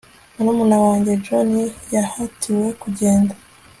Murumuna 0.35 0.77
wanjye 0.85 1.11
John 1.25 1.49
yahatiwe 1.93 2.67
kugenda 2.81 3.33